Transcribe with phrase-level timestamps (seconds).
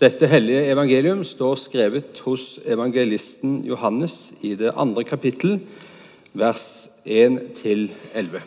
[0.00, 5.58] Dette hellige evangelium står skrevet hos evangelisten Johannes i det andre kapittel,
[6.32, 8.40] vers 1-11.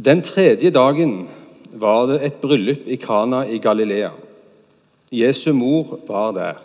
[0.00, 1.28] Den tredje dagen
[1.76, 4.14] var det et bryllup i Kana i Galilea.
[5.12, 6.64] Jesu mor var der.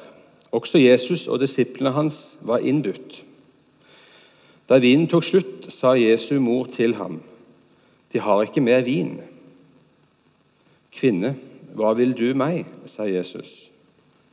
[0.55, 3.23] Også Jesus og disiplene hans var innbudt.
[4.70, 7.20] Da vinen tok slutt, sa Jesu mor til ham,
[8.13, 9.20] 'De har ikke mer vin.'
[10.93, 11.36] 'Kvinne,
[11.73, 13.71] hva vil du meg?' sa Jesus.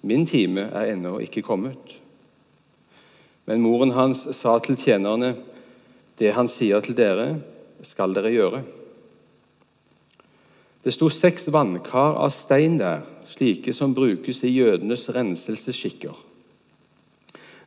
[0.02, 2.00] 'Min time er ennå ikke kommet.'
[3.46, 5.36] Men moren hans sa til tjenerne,
[6.18, 7.40] 'Det han sier til dere,
[7.82, 8.64] skal dere gjøre.'
[10.84, 16.14] Det sto seks vannkar av stein der, slike som brukes i jødenes renselsesskikker.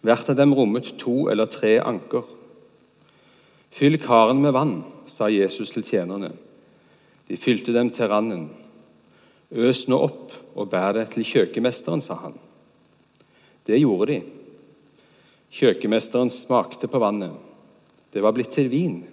[0.01, 2.23] Hvert av dem rommet to eller tre anker.
[3.70, 6.31] Fyll karen med vann, sa Jesus til tjenerne.
[7.29, 8.49] De fylte dem til randen.
[9.53, 12.38] Øs nå opp og bær det til kjøkkenmesteren, sa han.
[13.65, 14.20] Det gjorde de.
[15.54, 17.34] Kjøkkenmesteren smakte på vannet.
[18.13, 19.04] Det var blitt til vin.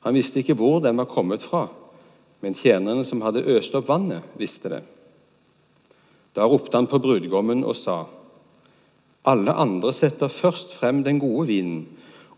[0.00, 1.66] Han visste ikke hvor den var kommet fra,
[2.40, 4.80] men tjenerne som hadde øst opp vannet, visste det.
[6.36, 8.06] Da ropte han på brudgommen og sa:"
[9.28, 11.86] Alle andre setter først frem den gode vinen,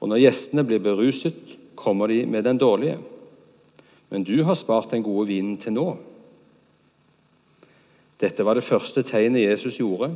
[0.00, 1.38] og når gjestene blir beruset,
[1.76, 2.98] kommer de med den dårlige.
[4.10, 5.96] Men du har spart den gode vinen til nå.
[8.22, 10.12] Dette var det første tegnet Jesus gjorde.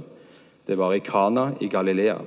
[0.67, 2.21] Det var i Kana i Galilea.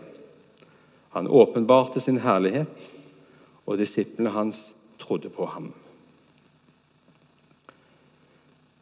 [1.16, 2.90] Han åpenbarte sin herlighet,
[3.66, 5.72] og disiplene hans trodde på ham.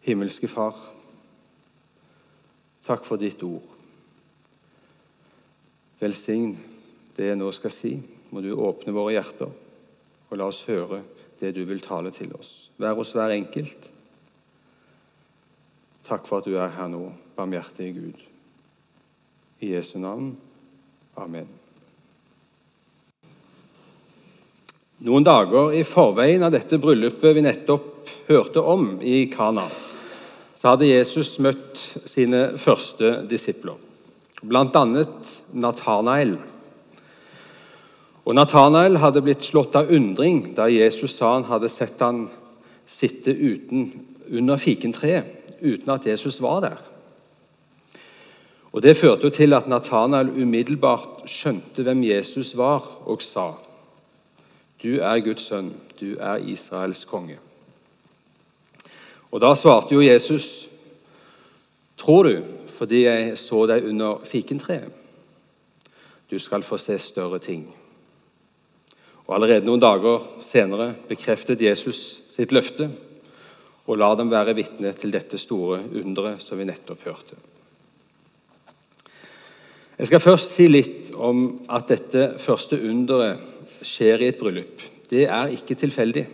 [0.07, 0.75] Himmelske Far,
[2.87, 3.75] takk for ditt ord.
[5.99, 6.55] Velsign
[7.17, 7.97] det jeg nå skal si.
[8.31, 9.51] Må du åpne våre hjerter,
[10.27, 11.01] og la oss høre
[11.39, 12.71] det du vil tale til oss.
[12.77, 13.91] Vær hos hver enkelt.
[16.07, 18.19] Takk for at du er her nå, barmhjertige Gud.
[19.59, 20.29] I Jesu navn.
[21.19, 21.49] Amen.
[25.03, 29.67] Noen dager i forveien av dette bryllupet vi nettopp hørte om i Kana,
[30.55, 33.75] så hadde Jesus møtt sine første disipler,
[34.41, 34.83] bl.a.
[35.53, 36.37] Natanael.
[38.23, 42.29] Og Natanael hadde blitt slått av undring da Jesus sa han hadde sett han
[42.87, 43.91] sitte uten,
[44.31, 46.77] under fikentreet uten at Jesus var der.
[48.71, 53.51] Og Det førte jo til at Natanael umiddelbart skjønte hvem Jesus var, og sa,
[54.83, 57.39] 'Du er Guds sønn, du er Israels konge'.
[59.31, 60.69] Og Da svarte jo Jesus,
[61.97, 64.91] 'Tror du fordi jeg så deg under fikentreet?'
[66.31, 67.75] 'Du skal få se større ting.'
[69.27, 72.89] Og Allerede noen dager senere bekreftet Jesus sitt løfte
[73.87, 77.37] og la dem være vitne til dette store underet som vi nettopp hørte.
[79.97, 83.41] Jeg skal først si litt om at dette første underet
[83.81, 84.83] skjer i et bryllup.
[85.09, 86.27] Det er ikke tilfeldig.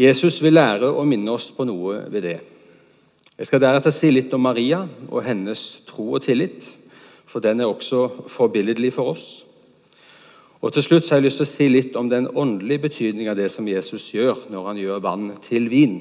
[0.00, 2.36] Jesus vil lære å minne oss på noe ved det.
[3.36, 6.66] Jeg skal deretter si litt om Maria og hennes tro og tillit,
[7.28, 9.45] for den er også forbilledlig for oss.
[10.60, 13.36] Og Til slutt har jeg lyst til å si litt om den åndelige betydningen av
[13.38, 15.98] det som Jesus gjør når han gjør vann til vin.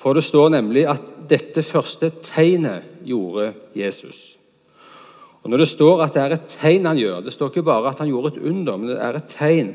[0.00, 4.38] For det står nemlig at dette første tegnet gjorde Jesus.
[5.42, 7.90] Og Når det står at det er et tegn han gjør, det står ikke bare
[7.90, 9.74] at han gjorde et under, men det er et tegn,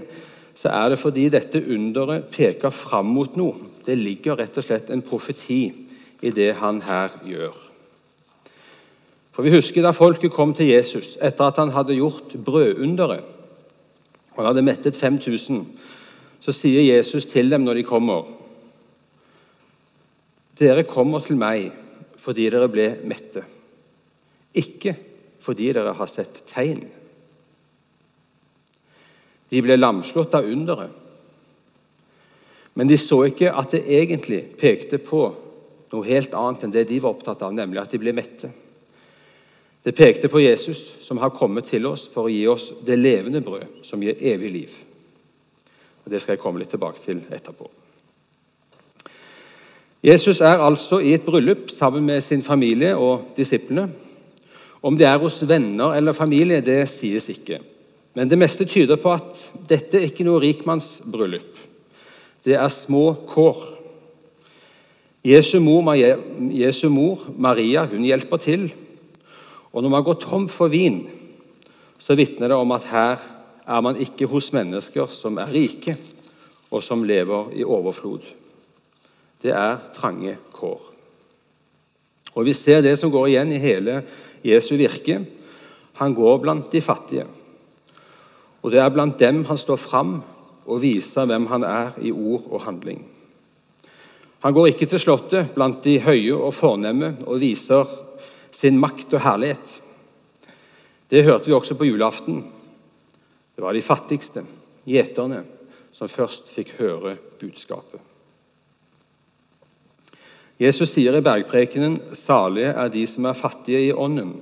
[0.56, 3.72] så er det fordi dette underet peker fram mot noe.
[3.86, 5.64] Det ligger rett og slett en profeti
[6.22, 7.58] i det han her gjør.
[9.36, 13.35] For Vi husker da folket kom til Jesus etter at han hadde gjort brødunderet.
[14.36, 15.64] Og Han hadde mettet 5000.
[16.44, 18.28] Så sier Jesus til dem når de kommer
[20.56, 21.74] Dere kommer til meg
[22.22, 23.42] fordi dere ble mette,
[24.58, 24.96] ikke
[25.44, 26.80] fordi dere har sett tegn.
[29.52, 30.96] De ble lamslått av underet.
[32.74, 35.22] Men de så ikke at det egentlig pekte på
[35.94, 38.50] noe helt annet enn det de var opptatt av, nemlig at de ble mette.
[39.86, 43.42] Det pekte på Jesus, som har kommet til oss for å gi oss det levende
[43.46, 44.78] brød, som gir evig liv.
[46.06, 47.70] Og Det skal jeg komme litt tilbake til etterpå.
[50.06, 53.88] Jesus er altså i et bryllup sammen med sin familie og disiplene.
[54.82, 57.60] Om det er hos venner eller familie, det sies ikke.
[58.14, 59.40] Men det meste tyder på at
[59.70, 61.62] dette er ikke noe rikmannsbryllup.
[62.46, 63.64] Det er små kår.
[65.26, 65.94] Jesu mor,
[66.54, 68.68] Jesu mor, Maria hun hjelper til.
[69.76, 71.02] Og når man går tom for vin,
[72.00, 73.24] så vitner det om at her
[73.66, 75.98] er man ikke hos mennesker som er rike,
[76.72, 78.24] og som lever i overflod.
[79.44, 80.80] Det er trange kår.
[82.36, 84.02] Og Vi ser det som går igjen i hele
[84.44, 85.22] Jesu virke.
[86.00, 87.26] Han går blant de fattige.
[88.62, 90.18] Og det er blant dem han står fram
[90.66, 93.06] og viser hvem han er i ord og handling.
[94.40, 97.86] Han går ikke til slottet blant de høye og fornemme og viser
[98.56, 99.82] sin makt og herlighet.
[101.12, 102.42] Det hørte vi også på julaften.
[103.56, 104.46] Det var de fattigste,
[104.88, 105.44] gjeterne,
[105.96, 108.00] som først fikk høre budskapet.
[110.60, 114.38] Jesus sier i bergprekenen salige er de som er fattige i ånden.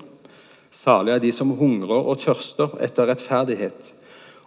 [0.73, 3.93] Salige er de som hungrer og tørster etter rettferdighet.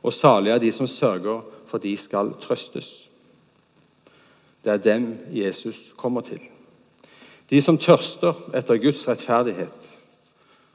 [0.06, 3.08] Og salige er de som sørger, for de skal trøstes.
[4.62, 6.38] Det er dem Jesus kommer til.
[7.50, 9.93] De som tørster etter Guds rettferdighet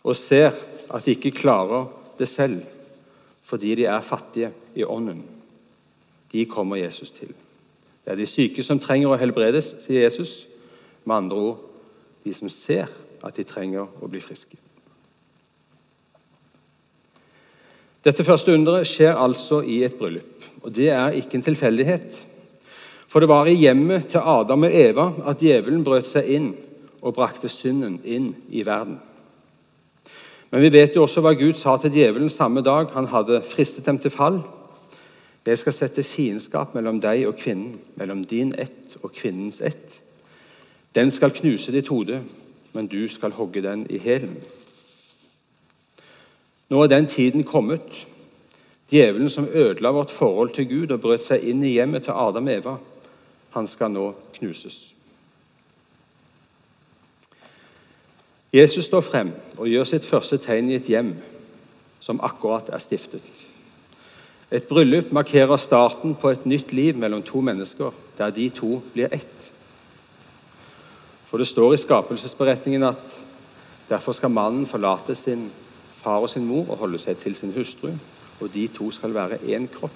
[0.04, 0.56] og ser
[0.92, 1.90] at de ikke klarer
[2.20, 2.62] det selv
[3.52, 5.26] fordi de er fattige i ånden.
[6.32, 7.34] De kommer Jesus til.
[8.06, 10.48] Det er de syke som trenger å helbredes, sier Jesus.
[11.04, 11.60] Med andre ord
[12.24, 12.88] de som ser
[13.22, 14.56] at de trenger å bli friske.
[18.02, 20.46] Dette første underet skjer altså i et bryllup.
[20.64, 22.16] og Det er ikke en tilfeldighet.
[23.12, 26.52] For det var i hjemmet til Adam og Eva at djevelen brøt seg inn
[27.02, 29.02] og brakte synden inn i verden.
[30.52, 33.86] Men vi vet jo også hva Gud sa til djevelen samme dag han hadde fristet
[33.88, 34.40] dem til fall.
[35.44, 39.98] Jeg skal sette fiendskap mellom deg og kvinnen, mellom din ett og kvinnens ett.
[40.96, 42.22] Den skal knuse ditt hode,
[42.72, 44.38] men du skal hogge den i hælen.
[46.72, 48.06] Nå er den tiden kommet.
[48.92, 52.48] Djevelen som ødela vårt forhold til Gud og brøt seg inn i hjemmet til Adam
[52.48, 52.78] og Eva,
[53.52, 54.94] han skal nå knuses.
[58.54, 61.14] Jesus står frem og gjør sitt første tegn i et hjem
[62.04, 63.24] som akkurat er stiftet.
[64.52, 69.08] Et bryllup markerer starten på et nytt liv mellom to mennesker, der de to blir
[69.12, 69.52] ett.
[71.30, 73.20] For det står i skapelsesberetningen at
[73.90, 75.48] derfor skal mannen forlate sin
[76.02, 77.94] far og sin mor og holde seg til sin hustru,
[78.42, 79.96] og de to skal være én kropp.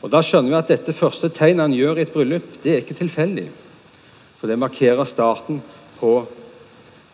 [0.00, 2.84] Og Da skjønner vi at dette første tegnet han gjør i et bryllup, det er
[2.84, 3.48] ikke tilfeldig.
[4.40, 5.60] For det markerer starten
[6.00, 6.14] på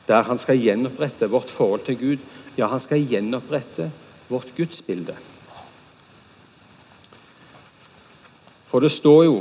[0.06, 2.26] der han skal gjenopprette vårt forhold til Gud.
[2.54, 3.90] Ja, han skal gjenopprette
[4.30, 5.16] vårt gudsbilde.
[8.70, 9.40] For det står jo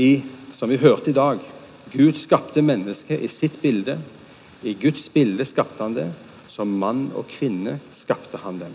[0.00, 0.22] i,
[0.56, 1.42] som vi hørte i dag,
[1.92, 3.98] Gud skapte mennesket i sitt bilde.
[4.64, 6.08] I Guds bilde skapte han det.
[6.48, 8.72] Som mann og kvinne skapte han dem.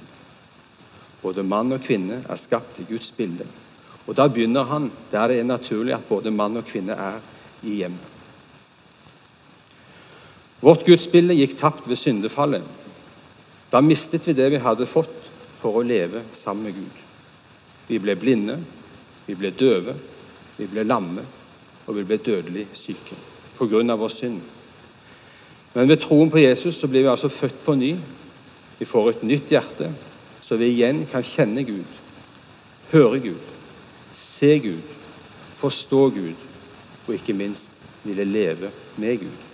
[1.24, 3.48] Både mann og kvinne er skapt i Guds bilde.
[4.10, 7.20] Og Da begynner han der det er naturlig at både mann og kvinne er
[7.64, 8.06] i hjemmet.
[10.62, 12.64] Vårt gudsbilde gikk tapt ved syndefallet.
[13.72, 15.30] Da mistet vi det vi hadde fått
[15.62, 16.96] for å leve sammen med Gud.
[17.88, 18.58] Vi ble blinde,
[19.28, 19.94] vi ble døve,
[20.58, 21.22] vi ble lamme,
[21.86, 23.16] og vi ble dødelig syke
[23.60, 23.96] pga.
[23.96, 24.42] vår synd.
[25.74, 27.96] Men ved troen på Jesus så blir vi altså født på ny.
[28.80, 29.92] Vi får et nytt hjerte,
[30.42, 31.86] så vi igjen kan kjenne Gud,
[32.92, 33.49] høre Gud,
[34.20, 34.96] se Gud,
[35.60, 36.48] forstå Gud,
[37.08, 37.72] og ikke minst
[38.04, 39.46] ville leve med Gud.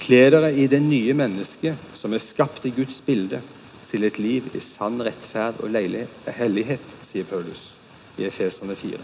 [0.00, 3.42] Kle dere i det nye mennesket som er skapt i Guds bilde,
[3.90, 5.70] til et liv i sann rettferd og
[6.36, 7.68] hellighet, sier Paulus
[8.18, 8.98] i Efeserne 4.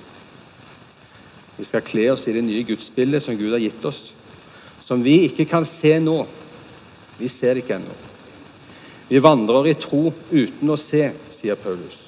[1.57, 4.09] Vi skal kle oss i det nye gudsbildet som Gud har gitt oss,
[4.83, 6.19] som vi ikke kan se nå.
[7.21, 7.95] Vi ser det ikke ennå.
[9.09, 11.07] Vi vandrer i tro uten å se,
[11.37, 12.02] sier Paulus.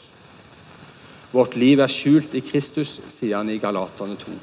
[1.35, 4.35] Vårt liv er skjult i Kristus, sier han i Galaterne 2.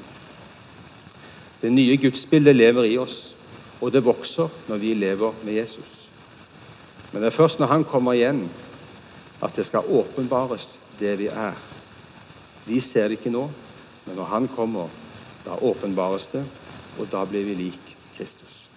[1.62, 3.32] Det nye gudsbildet lever i oss,
[3.80, 5.94] og det vokser når vi lever med Jesus.
[7.12, 8.44] Men det er først når han kommer igjen,
[9.42, 11.56] at det skal åpenbares, det vi er.
[12.66, 13.48] Vi ser det ikke nå,
[14.06, 14.88] men når Han kommer,
[15.44, 16.44] da åpenbares det,
[16.98, 18.68] og da blir vi lik Kristus.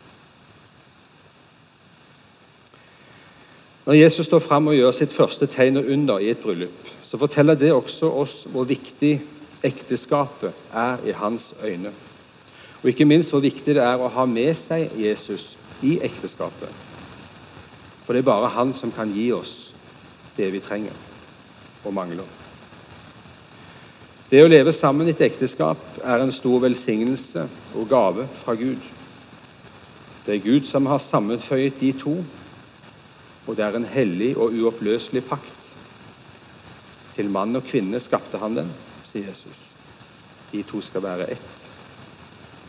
[3.85, 7.19] Når Jesus står fram og gjør sitt første tegn og under i et bryllup, så
[7.21, 9.19] forteller det også oss hvor viktig
[9.65, 11.91] ekteskapet er i hans øyne.
[12.81, 16.69] Og ikke minst hvor viktig det er å ha med seg Jesus i ekteskapet.
[18.05, 19.73] For det er bare han som kan gi oss
[20.37, 20.93] det vi trenger
[21.85, 22.27] og mangler.
[24.29, 27.45] Det å leve sammen i et ekteskap er en stor velsignelse
[27.77, 28.81] og gave fra Gud.
[30.25, 32.15] Det er Gud som har sammenføyet de to,
[33.45, 35.54] og det er en hellig og uoppløselig pakt.
[37.15, 38.71] Til mann og kvinne skapte han den,
[39.07, 39.61] sier Jesus.
[40.51, 41.51] De to skal være ett.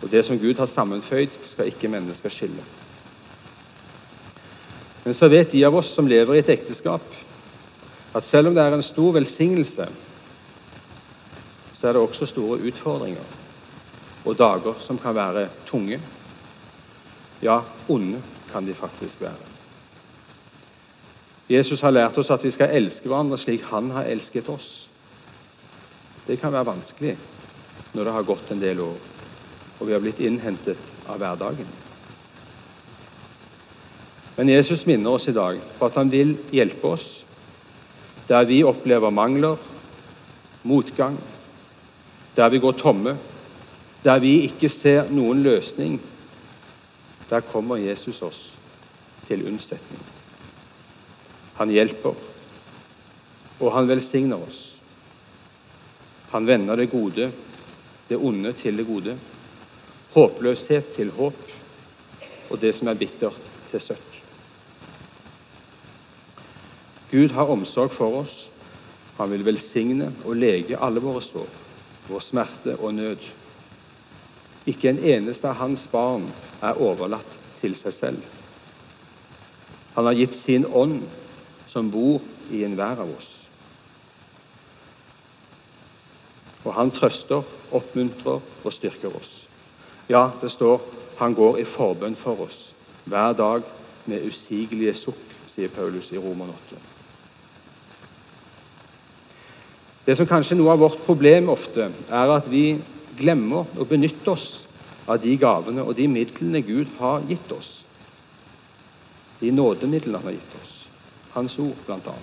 [0.03, 2.65] Og det som Gud har sammenføyd, skal ikke mennesker skille.
[5.05, 7.05] Men så vet de av oss som lever i et ekteskap,
[8.15, 9.87] at selv om det er en stor velsignelse
[11.77, 13.23] så er det også store utfordringer.
[14.25, 16.01] og dager som kan være tunge.
[17.43, 18.23] Ja, onde
[18.53, 19.56] kan de faktisk være.
[21.49, 24.71] Jesus har lært oss at vi skal elske hverandre slik han har elsket oss.
[26.27, 27.15] Det kan være vanskelig
[27.95, 28.97] når det har gått en del år,
[29.79, 31.69] og vi har blitt innhentet av hverdagen.
[34.37, 37.07] Men Jesus minner oss i dag på at han vil hjelpe oss
[38.27, 39.55] der vi opplever mangler,
[40.67, 41.15] motgang,
[42.37, 43.15] der vi går tomme,
[44.03, 46.01] der vi ikke ser noen løsning.
[47.31, 48.43] Der kommer Jesus oss
[49.29, 50.16] til unnsetning.
[51.57, 52.15] Han hjelper,
[53.61, 54.63] og han velsigner oss.
[56.31, 57.31] Han vender det gode,
[58.09, 59.17] det onde, til det gode.
[60.13, 61.39] Håpløshet til håp,
[62.51, 64.13] og det som er bittert, til søkk.
[67.11, 68.37] Gud har omsorg for oss.
[69.17, 71.49] Han vil velsigne og lege alle våre sår,
[72.11, 73.23] vår smerte og nød.
[74.69, 76.27] Ikke en eneste av hans barn
[76.61, 78.25] er overlatt til seg selv.
[79.95, 81.01] Han har gitt sin ånd
[81.67, 82.21] som bor
[82.51, 83.33] i enhver av oss.
[86.67, 87.43] Og han trøster,
[87.75, 89.47] oppmuntrer og styrker oss.
[90.11, 90.83] Ja, det står
[91.19, 92.71] han går i forbønn for oss
[93.07, 93.63] hver dag
[94.11, 95.23] med usigelige sukk,
[95.55, 96.79] sier Paulus i Roman 8.
[100.07, 102.77] Det som kanskje er noe av vårt problem ofte, er at vi
[103.19, 104.67] glemmer å benytte oss
[105.07, 107.73] av de gavene og de midlene Gud har gitt oss.
[109.41, 110.76] De nådemidlene han har gitt oss
[111.37, 112.17] hans ord, bl.a.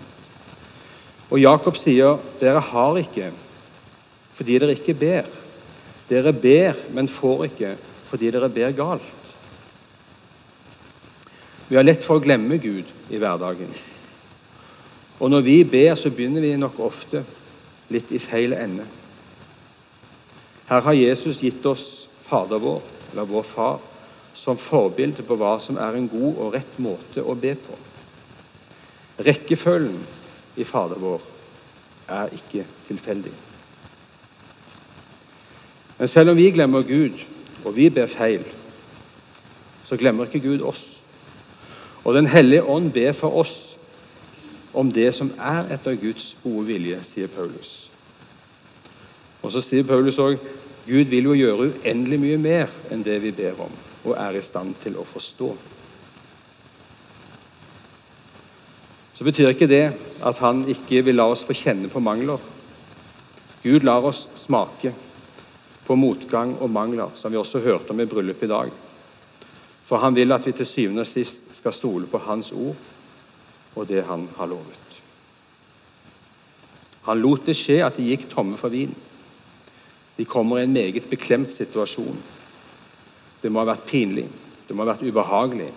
[1.29, 3.31] Og Jakob sier, 'Dere har ikke
[4.33, 5.29] fordi dere ikke ber.'
[6.09, 7.75] 'Dere ber, men får ikke
[8.09, 9.13] fordi dere ber galt.'
[11.69, 13.71] Vi har lett for å glemme Gud i hverdagen.
[15.19, 17.23] Og når vi ber, så begynner vi nok ofte
[17.89, 18.85] litt i feil ende.
[20.67, 23.79] Her har Jesus gitt oss Fader vår, eller vår Far,
[24.33, 27.77] som forbilde på hva som er en god og rett måte å be på.
[29.19, 29.99] Rekkefølgen
[30.57, 31.21] i Fader vår
[32.09, 33.31] er ikke tilfeldig.
[35.99, 37.19] Men selv om vi glemmer Gud,
[37.65, 38.43] og vi ber feil,
[39.85, 41.01] så glemmer ikke Gud oss.
[42.03, 43.77] Og Den hellige ånd ber for oss
[44.73, 47.91] om det som er etter Guds gode vilje, sier Paulus.
[49.41, 50.37] Og Så sier Paulus òg
[50.87, 53.71] Gud vil jo gjøre uendelig mye mer enn det vi ber om,
[54.03, 55.53] og er i stand til å forstå.
[59.13, 59.85] Så betyr ikke det
[60.25, 62.41] at han ikke vil la oss få kjenne på mangler.
[63.63, 64.93] Gud lar oss smake
[65.85, 68.71] på motgang og mangler, som vi også hørte om i bryllupet i dag.
[69.85, 72.75] For han vil at vi til syvende og sist skal stole på hans ord
[73.75, 74.79] og det han har lovet.
[77.03, 78.93] Han lot det skje at de gikk tomme for vin.
[80.15, 82.19] De kommer i en meget beklemt situasjon.
[83.41, 84.27] Det må ha vært pinlig,
[84.67, 85.69] det må ha vært ubehagelig.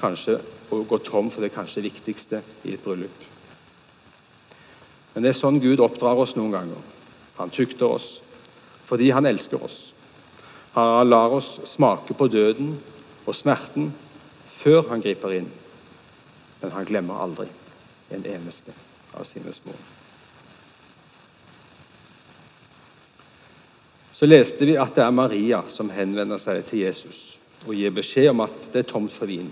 [0.00, 0.40] Kanskje
[0.70, 3.24] å gå tom for det kanskje viktigste i et bryllup.
[5.14, 6.80] Men det er sånn Gud oppdrar oss noen ganger.
[7.38, 8.08] Han tukter oss
[8.86, 9.78] fordi han elsker oss.
[10.76, 12.74] Han lar oss smake på døden
[13.24, 13.90] og smerten
[14.58, 15.48] før han griper inn.
[16.60, 17.48] Men han glemmer aldri
[18.14, 18.74] en eneste
[19.16, 19.74] av sine små.
[24.16, 28.30] Så leste vi at det er Maria som henvender seg til Jesus og gir beskjed
[28.30, 29.50] om at det er tomt for vin.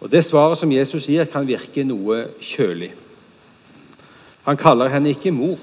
[0.00, 2.92] Og Det svaret som Jesus gir, kan virke noe kjølig.
[4.44, 5.58] Han kaller henne ikke mor,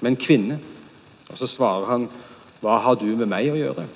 [0.00, 0.58] men kvinne.
[1.30, 2.08] Og Så svarer han,
[2.60, 3.88] 'Hva har du med meg å gjøre?'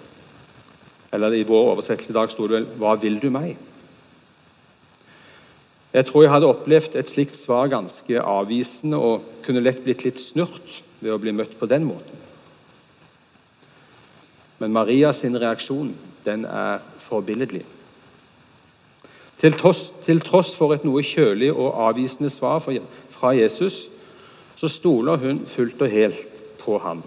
[1.13, 3.57] Eller i vår oversettelse i dag sto det vel, 'Hva vil du meg?'
[5.95, 10.19] Jeg tror jeg hadde opplevd et slikt svar ganske avvisende og kunne lett blitt litt
[10.19, 12.19] snurt ved å bli møtt på den måten.
[14.59, 17.63] Men Marias reaksjon den er forbilledlig.
[19.41, 23.89] Til tross, til tross for et noe kjølig og avvisende svar fra Jesus,
[24.57, 27.03] så stoler hun fullt og helt på ham.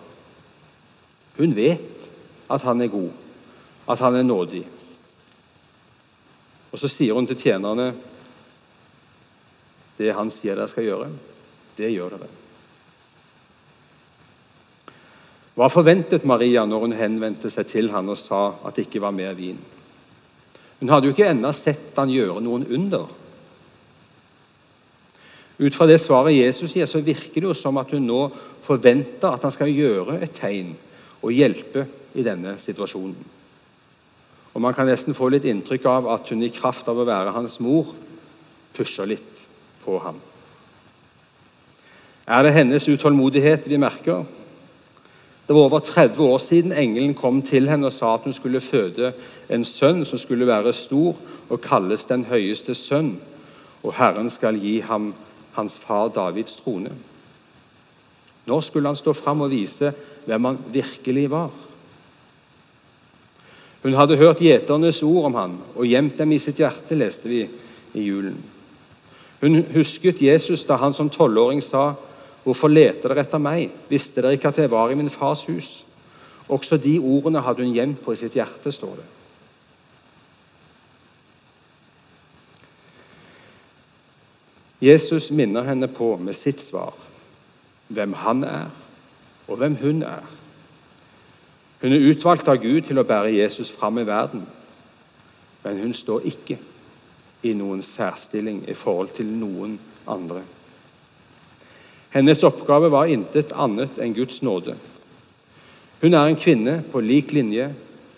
[1.37, 2.09] Hun vet
[2.51, 3.11] at han er god,
[3.89, 4.65] at han er nådig.
[6.71, 7.91] Og så sier hun til tjenerne
[9.97, 11.07] det han sier dere skal gjøre,
[11.77, 12.27] det gjør dere.
[15.57, 19.15] Hva forventet Maria når hun henvendte seg til han og sa at det ikke var
[19.15, 19.57] mer vin?
[20.79, 23.07] Hun hadde jo ikke ennå sett han gjøre noen under.
[25.57, 28.27] Ut fra det svaret Jesus gir, så virker det jo som at hun nå
[28.67, 30.75] forventer at han skal gjøre et tegn
[31.23, 33.17] og hjelpe i denne situasjonen.
[34.53, 37.33] Og Man kan nesten få litt inntrykk av at hun i kraft av å være
[37.35, 37.91] hans mor
[38.73, 39.43] pusher litt
[39.83, 40.17] på ham.
[42.27, 44.25] Er det hennes utålmodighet vi merker?
[45.47, 48.61] Det var over 30 år siden engelen kom til henne og sa at hun skulle
[48.61, 49.13] føde
[49.49, 51.15] en sønn som skulle være stor
[51.49, 53.13] og kalles den høyeste sønn,
[53.83, 55.13] og Herren skal gi ham
[55.55, 56.91] hans far Davids trone.
[58.47, 59.93] Nå skulle han stå fram og vise
[60.25, 61.49] hvem han virkelig var.
[63.83, 67.45] Hun hadde hørt gjeternes ord om han og gjemt dem i sitt hjerte, leste vi
[67.93, 68.35] i julen.
[69.41, 71.93] Hun husket Jesus da han som tolvåring sa,
[72.47, 73.67] 'Hvorfor leter dere etter meg?
[73.89, 75.83] Visste dere ikke at jeg var i min fars hus?'
[76.47, 79.05] Også de ordene hadde hun gjemt på i sitt hjerte, står det.
[84.81, 86.93] Jesus minner henne på med sitt svar
[87.87, 88.71] hvem han er,
[89.47, 90.23] og hvem hun er.
[91.81, 94.47] Hun er utvalgt av Gud til å bære Jesus fram i verden,
[95.63, 96.57] men hun står ikke
[97.43, 100.43] i noen særstilling i forhold til noen andre.
[102.11, 104.75] Hennes oppgave var intet annet enn Guds nåde.
[106.01, 107.71] Hun er en kvinne på lik linje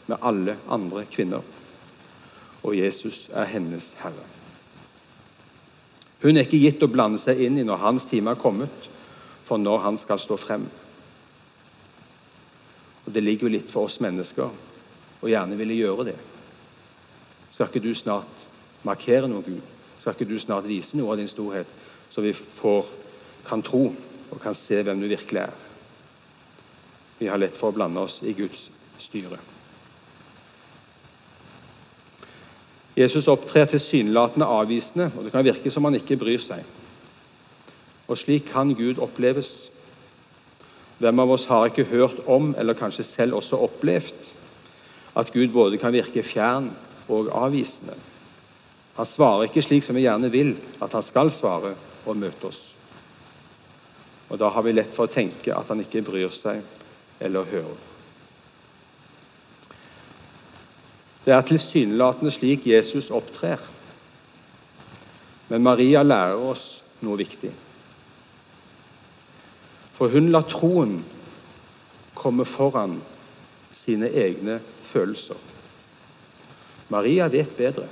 [0.10, 1.42] med alle andre kvinner,
[2.64, 4.26] og Jesus er hennes herre.
[6.22, 8.90] Hun er ikke gitt å blande seg inn i når hans time er kommet,
[9.48, 10.66] for når han skal stå frem.
[13.06, 14.52] Og Det ligger jo litt for oss mennesker
[15.20, 16.18] å gjerne ville gjøre det.
[17.50, 18.44] Skal ikke du snart
[18.86, 19.64] markere noe, Gud?
[20.00, 21.68] Skal ikke du snart vise noe av din storhet,
[22.12, 22.86] så vi får,
[23.50, 23.90] kan tro
[24.30, 25.56] og kan se hvem du virkelig er?
[27.20, 28.70] Vi har lett for å blande oss i Guds
[29.02, 29.40] styre.
[33.00, 36.64] Jesus opptrer tilsynelatende avvisende, og det kan virke som han ikke bryr seg.
[38.10, 39.70] Og slik kan Gud oppleves.
[41.00, 44.32] Hvem av oss har ikke hørt om, eller kanskje selv også opplevd,
[45.16, 46.72] at Gud både kan virke fjern
[47.08, 47.96] og avvisende?
[49.00, 51.72] Han svarer ikke slik som vi gjerne vil at han skal svare
[52.04, 52.69] og møte oss.
[54.30, 56.62] Og Da har vi lett for å tenke at han ikke bryr seg
[57.20, 57.86] eller hører.
[61.26, 63.60] Det er tilsynelatende slik Jesus opptrer.
[65.50, 67.52] Men Maria lærer oss noe viktig.
[69.98, 71.00] For hun lar troen
[72.16, 73.00] komme foran
[73.76, 75.38] sine egne følelser.
[76.90, 77.88] Maria vet bedre.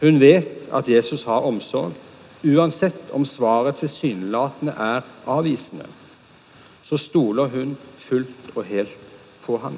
[0.00, 1.92] Hun vet at Jesus har omsorg,
[2.42, 5.86] uansett om svaret tilsynelatende er avvisende.
[6.82, 8.98] Så stoler hun fullt og helt
[9.44, 9.76] på ham.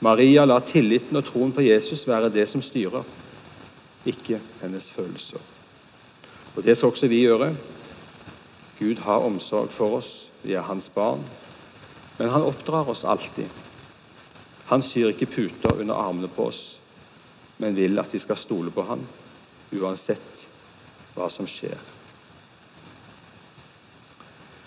[0.00, 3.04] Maria lar tilliten og troen på Jesus være det som styrer,
[4.06, 5.40] ikke hennes følelser.
[6.56, 7.54] Og Det skal også vi gjøre.
[8.78, 11.24] Gud har omsorg for oss, vi er hans barn.
[12.18, 13.48] Men han oppdrar oss alltid.
[14.66, 16.78] Han syr ikke puter under armene på oss,
[17.58, 19.00] men vil at vi skal stole på ham,
[19.72, 20.35] uansett
[21.16, 21.78] hva som skjer.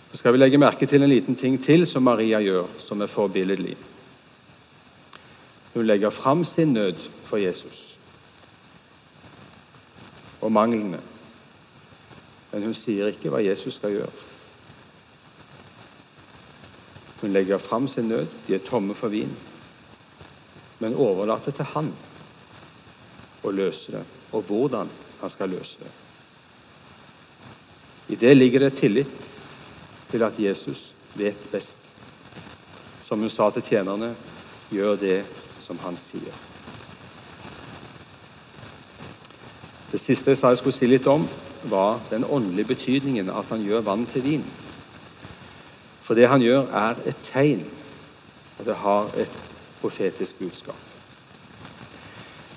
[0.10, 3.12] Så skal vi legge merke til en liten ting til som Maria gjør, som er
[3.12, 3.78] forbilledlig.
[5.76, 6.98] Hun legger fram sin nød
[7.30, 7.86] for Jesus
[10.42, 11.00] og manglene
[12.52, 14.26] men hun sier ikke hva Jesus skal gjøre.
[17.20, 19.32] Hun legger fram sin nød, de er tomme for vin,
[20.80, 21.92] men overlater til han
[23.44, 25.92] å løse det, og hvordan han skal løse det.
[28.10, 29.08] I det ligger det tillit
[30.12, 31.78] til at Jesus vet best.
[33.06, 34.16] Som hun sa til tjenerne,
[34.72, 35.20] gjør det
[35.60, 36.34] som han sier.
[39.92, 41.26] Det siste jeg sa jeg skulle si litt om,
[41.70, 44.44] var den åndelige betydningen at han gjør vann til vin.
[46.06, 47.64] For det han gjør, er et tegn,
[48.60, 49.40] og det har et
[49.82, 50.78] profetisk budskap.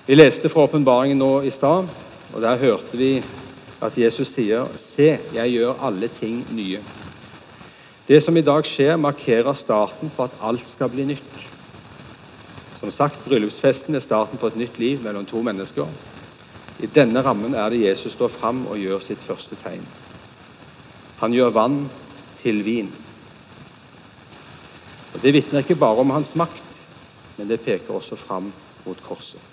[0.06, 1.88] Vi leste fra åpenbaringen nå i stad,
[2.32, 3.14] og der hørte vi
[3.82, 6.80] at Jesus sier, 'Se, jeg gjør alle ting nye'.
[8.08, 11.34] Det som i dag skjer, markerer starten på at alt skal bli nytt.
[12.80, 15.86] Som sagt, Bryllupsfesten er starten på et nytt liv mellom to mennesker.
[16.82, 19.86] I denne rammen er det Jesus står fram og gjør sitt første tegn.
[21.20, 21.90] Han gjør vann
[22.42, 22.90] til vin.
[25.14, 26.62] Og Det vitner ikke bare om hans makt,
[27.38, 28.52] men det peker også fram
[28.86, 29.51] mot korset.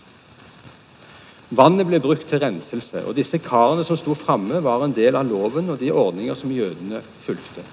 [1.50, 5.26] Vannet ble brukt til renselse, og disse karene som sto framme, var en del av
[5.26, 7.64] loven og de ordninger som jødene fulgte.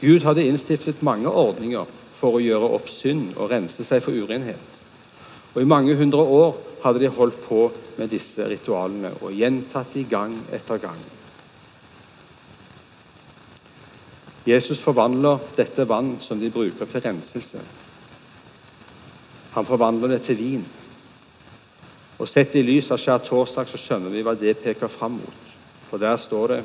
[0.00, 1.88] Gud hadde innstiftet mange ordninger
[2.20, 4.76] for å gjøre opp synd og rense seg for urenhet.
[5.54, 6.52] Og I mange hundre år
[6.84, 7.62] hadde de holdt på
[7.98, 11.00] med disse ritualene og gjentatt de gang etter gang.
[14.48, 17.60] Jesus forvandler dette vann som de bruker til renselse.
[19.56, 20.64] Han forvandler det til vin.
[22.20, 25.38] Og Sett i lys av skjærtorsdag så skjønner vi hva det peker fram mot.
[25.88, 26.60] For der står det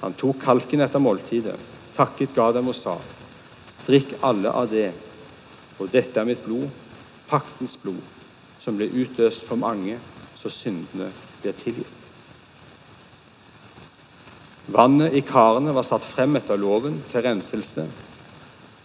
[0.00, 1.58] han tok kalken etter måltidet,
[1.96, 2.96] takket, ga dem og sa:"
[3.84, 4.92] Drikk alle av det,
[5.78, 6.68] og dette er mitt blod,
[7.28, 8.00] paktens blod,
[8.60, 9.98] som ble utløst for mange,
[10.36, 11.10] så syndene
[11.42, 12.00] blir tilgitt.
[14.70, 17.86] Vannet i karene var satt frem etter loven til renselse.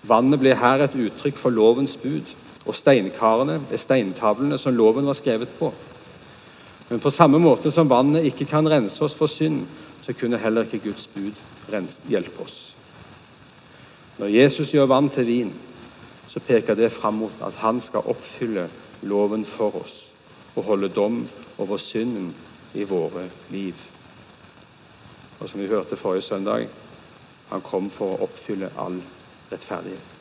[0.08, 2.26] Vannet ble her et uttrykk for lovens bud,
[2.66, 5.72] og steinkarene er steintavlene som loven var skrevet på.
[6.90, 9.64] Men på samme måte som vannet ikke kan rense oss for synd,
[10.06, 11.34] så kunne heller ikke Guds bud
[12.10, 12.76] hjelpe oss.
[14.18, 15.54] Når Jesus gjør vann til vin,
[16.30, 18.68] så peker det fram mot at han skal oppfylle
[19.02, 20.02] loven for oss
[20.56, 21.26] og holde dom
[21.58, 22.34] over synden
[22.74, 23.76] i våre liv.
[25.40, 26.68] Og som vi hørte forrige søndag,
[27.50, 29.02] han kom for å oppfylle all
[29.52, 30.15] rettferdighet.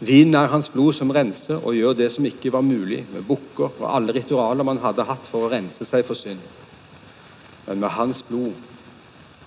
[0.00, 3.78] Vinen er hans blod som renser og gjør det som ikke var mulig med bukker
[3.78, 6.42] og alle ritualer man hadde hatt for å rense seg for synd.
[7.68, 8.52] Men med hans blod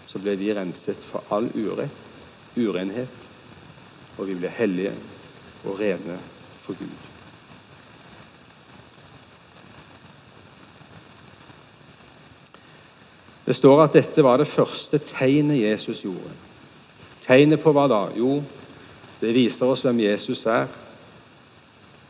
[0.07, 1.99] så ble vi renset for all urett,
[2.55, 3.19] urenhet,
[4.17, 4.95] og vi ble hellige
[5.67, 6.15] og rene
[6.63, 7.03] for Gud.
[13.47, 16.33] Det står at dette var det første tegnet Jesus gjorde.
[17.23, 18.01] Tegnet på hva da?
[18.15, 18.41] Jo,
[19.21, 20.67] det viser oss hvem Jesus er,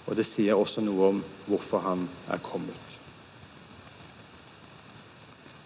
[0.07, 2.83] og det sier også noe om hvorfor han er kommet.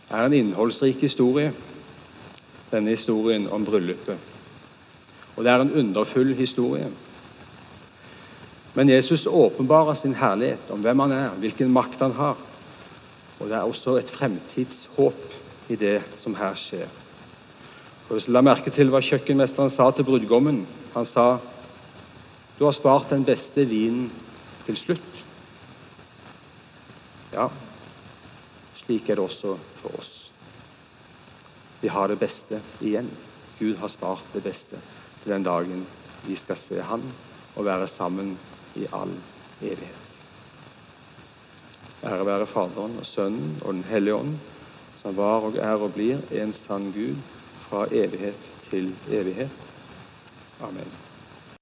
[0.09, 1.53] Det er en innholdsrik historie,
[2.71, 4.17] denne historien om bryllupet.
[5.35, 6.89] Og det er en underfull historie.
[8.73, 12.37] Men Jesus åpenbarer sin herlighet om hvem han er, hvilken makt han har.
[13.39, 15.33] Og det er også et fremtidshåp
[15.69, 17.00] i det som her skjer.
[18.11, 20.65] Og hvis du La merke til hva kjøkkenmesteren sa til brudgommen.
[20.97, 21.37] Han sa,
[22.59, 24.11] 'Du har spart den beste vinen
[24.65, 25.23] til slutt.'
[27.31, 27.47] Ja,
[28.75, 30.31] slik er det også for oss.
[31.81, 33.09] Vi har det beste igjen.
[33.59, 34.75] Gud har spart det beste
[35.23, 35.87] til den dagen
[36.27, 37.01] vi skal se Han
[37.55, 38.37] og være sammen
[38.75, 39.15] i all
[39.61, 40.01] evighet.
[42.03, 44.37] Ære være Faderen og Sønnen og Den hellige ånd,
[45.01, 47.15] som var og er og blir en sann Gud
[47.71, 48.35] fra evighet
[48.69, 49.49] til evighet.
[50.61, 51.00] Amen.